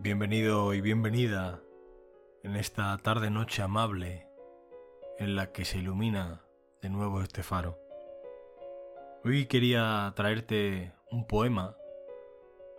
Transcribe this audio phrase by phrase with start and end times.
[0.00, 1.60] Bienvenido y bienvenida
[2.44, 4.28] en esta tarde-noche amable
[5.18, 6.44] en la que se ilumina
[6.80, 7.80] de nuevo este faro.
[9.24, 11.76] Hoy quería traerte un poema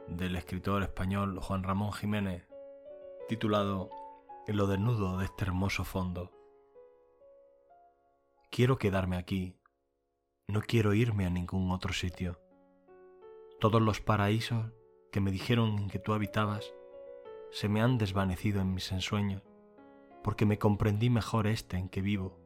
[0.08, 2.48] del escritor español Juan Ramón Jiménez
[3.28, 3.90] titulado
[4.48, 6.32] En lo desnudo de este hermoso fondo.
[8.50, 9.60] Quiero quedarme aquí,
[10.48, 12.40] no quiero irme a ningún otro sitio.
[13.60, 14.72] Todos los paraísos
[15.12, 16.74] que me dijeron que tú habitabas
[17.52, 19.44] se me han desvanecido en mis ensueños,
[20.24, 22.38] porque me comprendí mejor este en que vivo,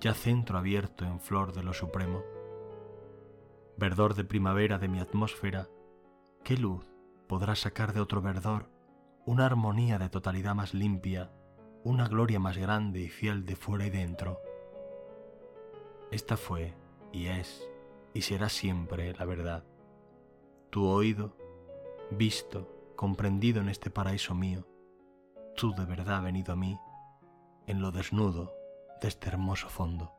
[0.00, 2.22] ya centro abierto en flor de lo supremo.
[3.76, 5.68] Verdor de primavera de mi atmósfera,
[6.44, 6.84] ¿qué luz
[7.28, 8.70] podrá sacar de otro verdor
[9.26, 11.30] una armonía de totalidad más limpia,
[11.84, 14.40] una gloria más grande y fiel de fuera y dentro?
[16.10, 16.74] Esta fue,
[17.12, 17.68] y es,
[18.12, 19.64] y será siempre la verdad.
[20.70, 21.36] Tu oído,
[22.10, 24.66] visto, comprendido en este paraíso mío,
[25.56, 26.78] tú de verdad venido a mí,
[27.66, 28.52] en lo desnudo
[29.00, 30.12] de este hermoso fondo.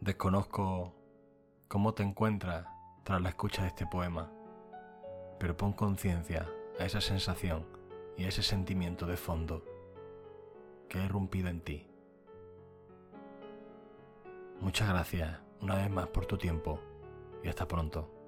[0.00, 0.96] Desconozco
[1.68, 2.66] cómo te encuentras
[3.04, 4.32] tras la escucha de este poema,
[5.38, 7.64] pero pon conciencia a esa sensación
[8.16, 9.64] y a ese sentimiento de fondo
[10.88, 11.86] que ha irrumpido en ti.
[14.60, 16.80] Muchas gracias una vez más por tu tiempo
[17.44, 18.21] y hasta pronto.